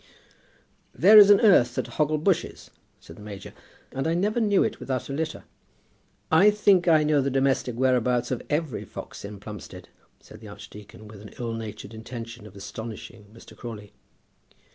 "There 0.95 1.19
is 1.19 1.29
an 1.29 1.41
earth 1.41 1.77
at 1.77 1.85
Hoggle 1.85 2.17
Bushes," 2.23 2.71
said 2.99 3.17
the 3.17 3.21
major; 3.21 3.53
"and 3.91 4.07
I 4.07 4.15
never 4.15 4.41
knew 4.41 4.63
it 4.63 4.79
without 4.79 5.09
a 5.09 5.13
litter." 5.13 5.43
"I 6.31 6.49
think 6.49 6.87
I 6.87 7.03
know 7.03 7.21
the 7.21 7.29
domestic 7.29 7.75
whereabouts 7.75 8.31
of 8.31 8.41
every 8.49 8.83
fox 8.83 9.23
in 9.23 9.39
Plumstead," 9.39 9.89
said 10.19 10.39
the 10.39 10.47
archdeacon, 10.47 11.07
with 11.07 11.21
an 11.21 11.35
ill 11.37 11.53
natured 11.53 11.93
intention 11.93 12.47
of 12.47 12.55
astonishing 12.55 13.27
Mr. 13.31 13.55
Crawley. 13.55 13.93